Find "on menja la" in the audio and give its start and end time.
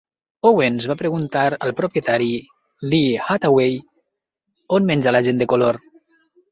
4.79-5.27